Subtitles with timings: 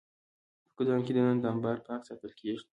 [0.73, 2.63] په ګدام کې دننه دا انبار پاک ساتل کېږي.